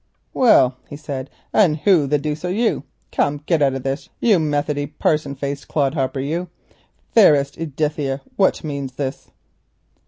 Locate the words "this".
3.83-4.09, 8.93-9.29